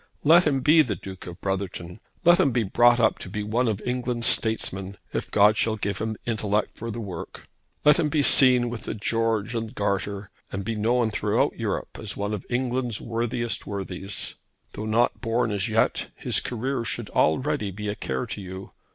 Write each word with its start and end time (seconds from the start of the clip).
Let 0.23 0.47
him 0.47 0.61
be 0.61 0.81
the 0.81 0.95
Duke 0.95 1.27
of 1.27 1.39
Brotherton. 1.41 1.99
Let 2.25 2.39
him 2.39 2.49
be 2.49 2.63
brought 2.63 2.99
up 2.99 3.19
to 3.19 3.29
be 3.29 3.43
one 3.43 3.67
of 3.67 3.79
England's 3.85 4.25
statesmen, 4.25 4.97
if 5.13 5.29
God 5.29 5.57
shall 5.57 5.75
give 5.75 5.99
him 5.99 6.17
intellect 6.25 6.73
for 6.75 6.89
the 6.89 6.99
work. 6.99 7.47
Let 7.85 7.99
him 7.99 8.09
be 8.09 8.23
seen 8.23 8.71
with 8.71 8.85
the 8.85 8.95
George 8.95 9.53
and 9.53 9.75
Garter, 9.75 10.31
and 10.51 10.65
be 10.65 10.73
known 10.73 11.11
throughout 11.11 11.55
Europe 11.59 11.99
as 12.01 12.17
one 12.17 12.33
of 12.33 12.47
England's 12.49 12.99
worthiest 12.99 13.67
worthies. 13.67 14.33
Though 14.73 14.87
not 14.87 15.21
born 15.21 15.51
as 15.51 15.69
yet 15.69 16.07
his 16.15 16.39
career 16.39 16.83
should 16.83 17.11
already 17.11 17.69
be 17.69 17.87
a 17.87 17.93
care 17.93 18.25
to 18.25 18.41
you. 18.41 18.71